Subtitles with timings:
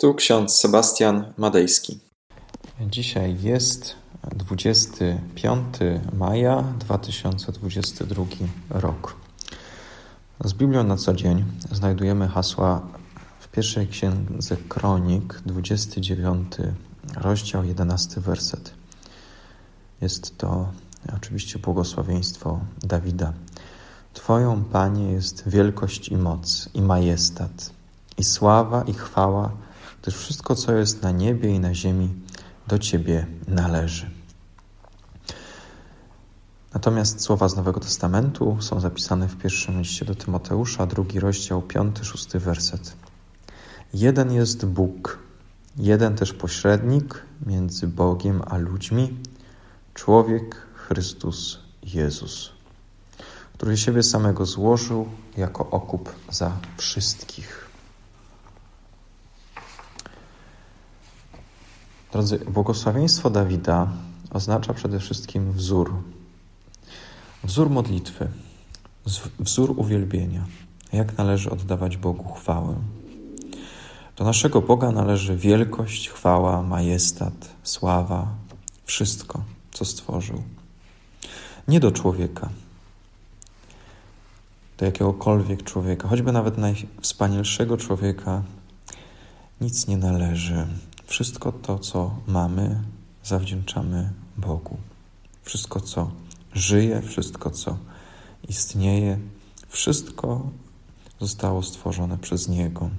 [0.00, 2.00] Tu ksiądz Sebastian Madejski.
[2.80, 3.94] Dzisiaj jest
[4.36, 5.64] 25
[6.12, 8.24] maja 2022
[8.70, 9.16] rok.
[10.44, 12.82] Z Biblią na co dzień znajdujemy hasła
[13.40, 16.52] w pierwszej księdze Kronik, 29
[17.16, 18.74] rozdział, 11 werset.
[20.00, 20.68] Jest to
[21.16, 23.32] oczywiście błogosławieństwo Dawida.
[24.14, 27.70] Twoją, Panie, jest wielkość i moc, i majestat,
[28.18, 29.67] i sława, i chwała,
[30.02, 32.14] gdyż wszystko, co jest na niebie i na ziemi,
[32.66, 34.10] do Ciebie należy.
[36.74, 42.04] Natomiast słowa z Nowego Testamentu są zapisane w pierwszym liście do Tymoteusza, drugi rozdział, piąty,
[42.04, 42.92] szósty werset.
[43.94, 45.18] Jeden jest Bóg,
[45.76, 49.18] jeden też pośrednik między Bogiem a ludźmi,
[49.94, 52.50] człowiek Chrystus Jezus,
[53.54, 57.67] który siebie samego złożył jako okup za wszystkich.
[62.12, 63.88] Drodzy, błogosławieństwo Dawida
[64.30, 65.94] oznacza przede wszystkim wzór.
[67.44, 68.28] Wzór modlitwy,
[69.40, 70.44] wzór uwielbienia,
[70.92, 72.74] jak należy oddawać Bogu chwałę.
[74.16, 78.28] Do naszego Boga należy wielkość, chwała, majestat, sława,
[78.84, 80.42] wszystko, co stworzył.
[81.68, 82.48] Nie do człowieka,
[84.78, 88.42] do jakiegokolwiek człowieka, choćby nawet najwspanialszego człowieka,
[89.60, 90.66] nic nie należy.
[91.08, 92.82] Wszystko to, co mamy,
[93.24, 94.76] zawdzięczamy Bogu.
[95.42, 96.10] Wszystko, co
[96.54, 97.76] żyje, wszystko, co
[98.48, 99.18] istnieje,
[99.68, 100.50] wszystko
[101.20, 102.90] zostało stworzone przez Niego.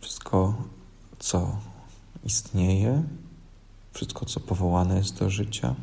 [0.00, 0.54] Wszystko,
[1.18, 1.56] co
[2.24, 3.02] istnieje,
[3.92, 5.74] wszystko, co powołane jest do życia,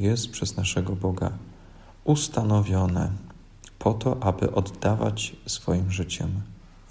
[0.00, 1.32] jest przez naszego Boga
[2.04, 3.12] ustanowione
[3.78, 6.42] po to, aby oddawać swoim życiem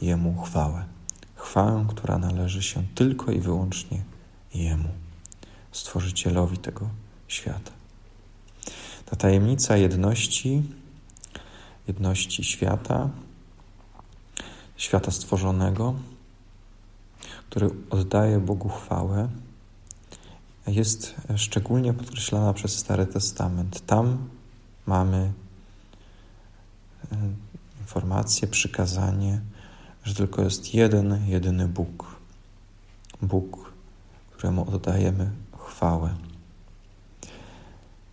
[0.01, 0.85] Jemu chwałę
[1.51, 4.03] chwałę, która należy się tylko i wyłącznie
[4.53, 4.89] Jemu,
[5.71, 6.89] Stworzycielowi tego
[7.27, 7.71] świata.
[9.05, 10.63] Ta tajemnica jedności,
[11.87, 13.09] jedności świata,
[14.77, 15.95] świata stworzonego,
[17.49, 19.29] który oddaje Bogu chwałę,
[20.67, 23.85] jest szczególnie podkreślana przez Stary Testament.
[23.85, 24.29] Tam
[24.85, 25.31] mamy
[27.11, 27.17] e,
[27.81, 29.41] informację, przykazanie,
[30.03, 32.15] że tylko jest jeden, jedyny Bóg.
[33.21, 33.71] Bóg,
[34.31, 36.15] któremu oddajemy chwałę.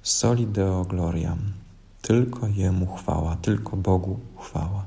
[0.03, 1.39] Soli Deo Gloriam.
[2.03, 4.87] Tylko Jemu chwała, tylko Bogu chwała.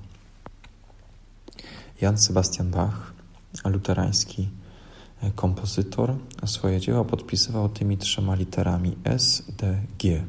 [2.01, 3.13] Jan Sebastian Bach,
[3.65, 4.49] luterański
[5.35, 10.23] kompozytor, swoje dzieła podpisywał tymi trzema literami S, D, G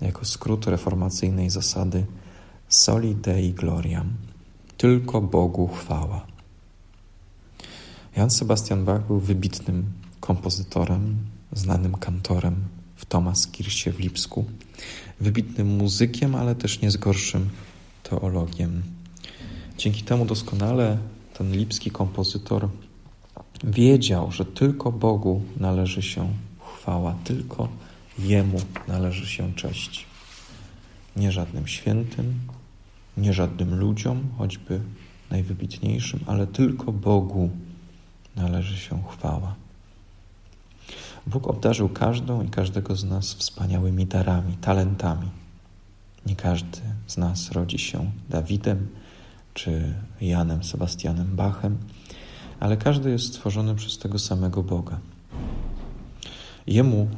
[0.00, 2.06] jako skrót reformacyjnej zasady
[2.68, 4.12] Soli Dei Gloriam
[4.76, 6.26] tylko Bogu chwała.
[8.16, 11.16] Jan Sebastian Bach był wybitnym kompozytorem,
[11.52, 12.54] znanym kantorem
[12.96, 14.44] w Thomaskirche w Lipsku,
[15.20, 17.50] wybitnym muzykiem, ale też nie z gorszym
[18.02, 18.82] teologiem.
[19.78, 20.98] Dzięki temu doskonale
[21.38, 22.68] ten lipski kompozytor
[23.64, 26.32] wiedział, że tylko Bogu należy się
[26.76, 27.68] chwała, tylko
[28.18, 30.06] Jemu należy się cześć.
[31.16, 32.34] Nie żadnym świętym,
[33.16, 34.80] nie żadnym ludziom, choćby
[35.30, 37.50] najwybitniejszym, ale tylko Bogu
[38.36, 39.54] należy się chwała.
[41.26, 45.30] Bóg obdarzył każdą i każdego z nas wspaniałymi darami, talentami.
[46.26, 48.88] Nie każdy z nas rodzi się Dawidem
[49.54, 51.78] czy Janem Sebastianem Bachem,
[52.60, 54.98] ale każdy jest stworzony przez tego samego Boga.
[56.66, 57.08] Jemu,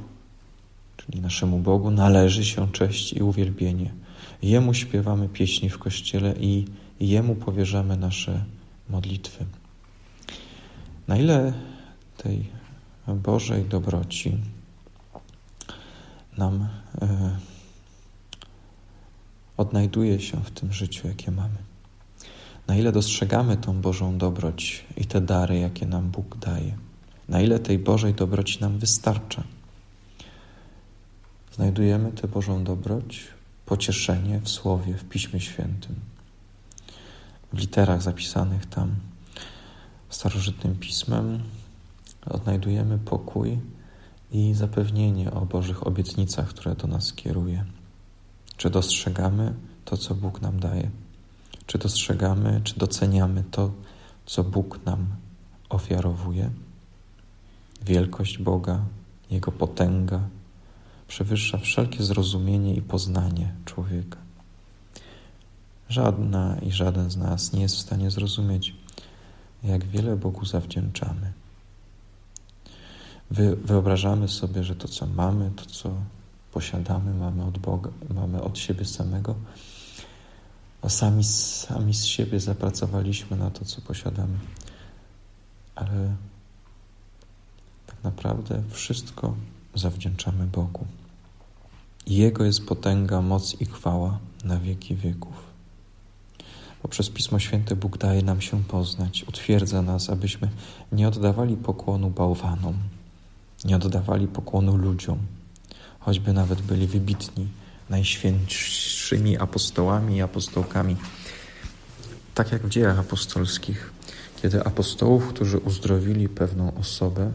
[0.96, 3.94] czyli naszemu Bogu, należy się cześć i uwielbienie–
[4.42, 6.64] Jemu śpiewamy pieśni w kościele i
[7.00, 8.44] Jemu powierzamy nasze
[8.88, 9.44] modlitwy.
[11.08, 11.52] Na ile
[12.16, 12.47] tej
[13.08, 14.36] Bożej dobroci
[16.38, 16.69] nam
[17.02, 17.36] e,
[19.56, 21.56] odnajduje się w tym życiu, jakie mamy.
[22.66, 26.77] Na ile dostrzegamy tą Bożą dobroć i te dary, jakie nam Bóg daje.
[27.28, 29.42] Na ile tej Bożej dobroci nam wystarcza.
[31.53, 33.35] Znajdujemy tę Bożą dobroć
[33.66, 35.95] pocieszenie w Słowie, w Piśmie Świętym,
[37.53, 38.95] w literach zapisanych tam
[40.09, 41.42] starożytnym pismem
[42.27, 43.59] odnajdujemy pokój
[44.33, 47.65] i zapewnienie o Bożych obietnicach, które do nas kieruje.
[48.57, 49.54] Czy dostrzegamy
[49.84, 50.91] to, co Bóg nam daje?
[51.66, 53.71] Czy dostrzegamy, czy doceniamy to,
[54.27, 55.07] co Bóg nam
[55.69, 56.51] ofiarowuje?
[57.83, 58.84] Wielkość Boga,
[59.30, 60.21] Jego potęga,
[61.08, 64.18] przewyższa wszelkie zrozumienie i poznanie człowieka.
[65.88, 68.74] Żadna i żaden z nas nie jest w stanie zrozumieć
[69.62, 71.32] jak wiele Bogu zawdzięczamy.
[73.30, 75.91] Wy, wyobrażamy sobie, że to, co mamy, to, co
[76.53, 79.34] posiadamy, mamy od Boga, mamy od siebie samego,
[80.82, 84.38] a sami, sami z siebie zapracowaliśmy na to, co posiadamy.
[85.74, 86.16] Ale
[87.86, 89.34] tak naprawdę wszystko
[89.78, 90.86] zawdzięczamy Bogu.
[92.06, 95.46] Jego jest potęga, moc i chwała na wieki wieków.
[96.82, 100.48] Poprzez Pismo Święte Bóg daje nam się poznać, utwierdza nas, abyśmy
[100.92, 102.74] nie oddawali pokłonu bałwanom,
[103.64, 105.18] nie oddawali pokłonu ludziom,
[106.00, 107.48] choćby nawet byli wybitni,
[107.90, 110.96] najświętszymi apostołami i apostołkami.
[112.34, 113.92] Tak jak w dziejach apostolskich,
[114.42, 117.32] kiedy apostołów, którzy uzdrowili pewną osobę,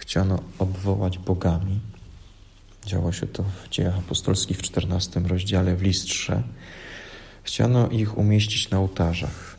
[0.00, 1.80] chciano obwołać bogami.
[2.86, 6.42] Działo się to w dziejach apostolskich w XIV rozdziale w listrze.
[7.42, 9.56] Chciano ich umieścić na ołtarzach.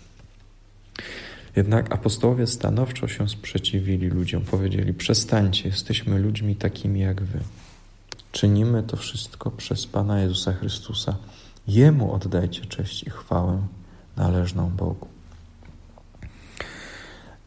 [1.56, 4.42] Jednak apostołowie stanowczo się sprzeciwili ludziom.
[4.42, 7.40] Powiedzieli: Przestańcie, jesteśmy ludźmi takimi jak wy.
[8.32, 11.16] Czynimy to wszystko przez Pana Jezusa Chrystusa.
[11.68, 13.68] Jemu oddajcie cześć i chwałę
[14.18, 15.08] należną Bogu.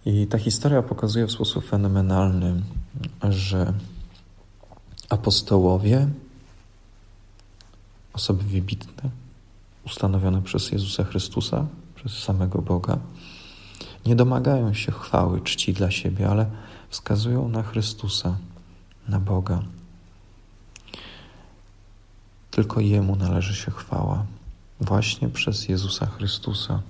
[0.07, 2.63] I ta historia pokazuje w sposób fenomenalny,
[3.23, 3.73] że
[5.09, 6.09] apostołowie,
[8.13, 9.11] osoby wybitne,
[9.87, 12.99] ustanowione przez Jezusa Chrystusa, przez samego Boga,
[14.07, 16.47] nie domagają się chwały, czci dla siebie, ale
[16.89, 18.37] wskazują na Chrystusa,
[19.09, 19.63] na Boga.
[22.51, 24.27] Tylko Jemu należy się chwała,
[24.81, 26.83] właśnie przez Jezusa Chrystusa,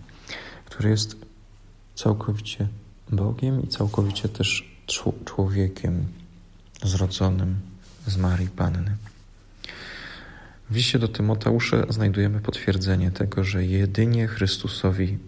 [0.65, 1.17] który jest
[1.95, 2.69] całkowicie
[3.13, 4.74] Bogiem i całkowicie też
[5.25, 6.07] człowiekiem
[6.83, 7.57] zrodzonym
[8.07, 8.97] z Marii Panny.
[10.71, 15.19] W liście do Tymoteusza znajdujemy potwierdzenie tego, że jedynie Chrystusowi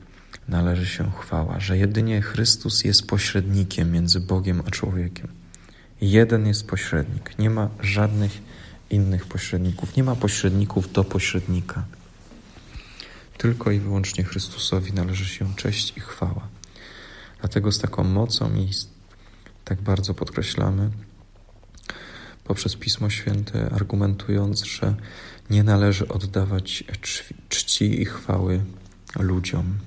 [0.49, 5.29] należy się chwała, że jedynie Chrystus jest pośrednikiem między Bogiem a człowiekiem.
[6.01, 8.39] Jeden jest pośrednik, nie ma żadnych
[8.91, 11.85] innych pośredników, nie ma pośredników do pośrednika.
[13.39, 16.49] Tylko i wyłącznie Chrystusowi należy się cześć i chwała.
[17.41, 18.69] Dlatego z taką mocą i
[19.67, 20.91] tak bardzo podkreślamy
[22.45, 24.95] poprzez Pismo Święte, argumentując, że
[25.51, 26.85] nie należy oddawać
[27.49, 28.65] czci i chwały
[29.19, 29.79] ludziom.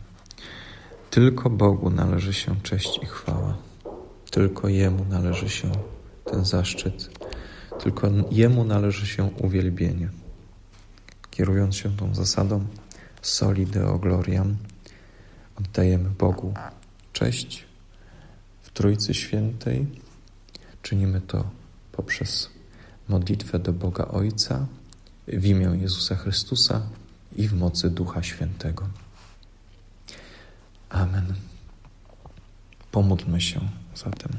[1.10, 3.58] Tylko Bogu należy się cześć i chwała.
[4.32, 5.72] Tylko Jemu należy się
[6.26, 7.10] ten zaszczyt.
[7.80, 10.10] Tylko Jemu należy się uwielbienie.
[11.32, 12.66] Kierując się tą zasadą
[13.22, 14.58] soli deo gloriam,
[15.60, 16.54] oddajemy Bogu
[17.14, 17.69] cześć
[18.74, 19.88] Trójcy Świętej.
[20.82, 21.50] Czynimy to
[21.92, 22.50] poprzez
[23.08, 24.68] modlitwę do Boga Ojca
[25.28, 26.82] w imię Jezusa Chrystusa
[27.36, 28.88] i w mocy Ducha Świętego.
[30.90, 31.34] Amen.
[32.92, 33.60] Pomódlmy się
[33.96, 34.32] zatem.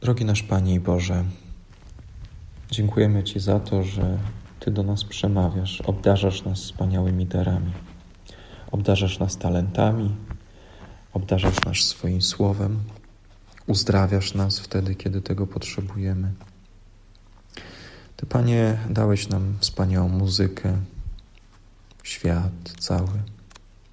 [0.00, 1.24] Drogi nasz Panie i Boże,
[2.70, 4.18] dziękujemy Ci za to, że
[4.64, 7.72] Ty do nas przemawiasz, obdarzasz nas wspaniałymi darami,
[8.70, 10.16] obdarzasz nas talentami,
[11.12, 12.78] obdarzasz nas swoim słowem,
[13.66, 16.32] uzdrawiasz nas wtedy, kiedy tego potrzebujemy.
[18.16, 20.78] Ty, Panie, dałeś nam wspaniałą muzykę,
[22.02, 23.22] świat cały,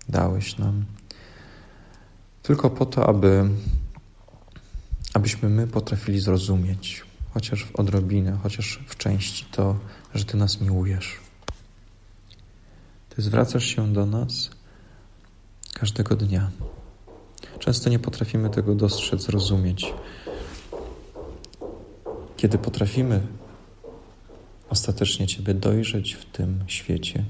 [0.09, 0.85] dałeś nam
[2.43, 3.49] tylko po to, aby
[5.13, 9.75] abyśmy my potrafili zrozumieć, chociaż w odrobinę, chociaż w części to,
[10.13, 11.19] że Ty nas miłujesz.
[13.09, 14.49] Ty zwracasz się do nas
[15.73, 16.51] każdego dnia.
[17.59, 19.93] Często nie potrafimy tego dostrzec, zrozumieć.
[22.37, 23.21] Kiedy potrafimy
[24.69, 27.25] ostatecznie Ciebie dojrzeć w tym świecie,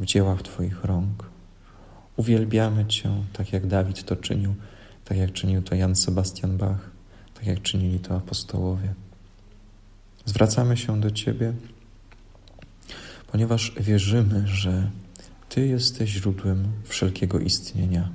[0.00, 1.24] w dziełach Twoich rąk,
[2.16, 4.54] uwielbiamy Cię, tak jak Dawid to czynił
[5.04, 6.90] tak jak czynił to Jan Sebastian Bach,
[7.34, 8.94] tak jak czynili to apostołowie.
[10.24, 11.52] Zwracamy się do Ciebie,
[13.34, 14.90] ponieważ wierzymy, że
[15.48, 18.08] Ty jesteś źródłem wszelkiego istnienia,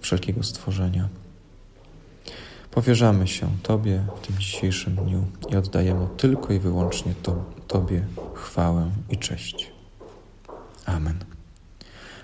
[0.00, 1.08] wszelkiego stworzenia.
[2.70, 8.90] Powierzamy się Tobie w tym dzisiejszym dniu i oddajemy tylko i wyłącznie to, Tobie chwałę
[9.10, 9.70] i cześć.
[10.86, 11.24] Amen.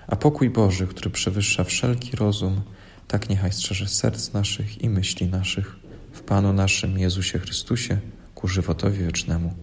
[0.07, 2.61] A pokój Boży, który przewyższa wszelki rozum,
[3.07, 5.75] tak niechaj strzeże serc naszych i myśli naszych
[6.13, 7.99] w Panu naszym Jezusie Chrystusie
[8.35, 9.53] ku żywotowi wiecznemu.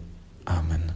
[0.45, 0.96] Amen.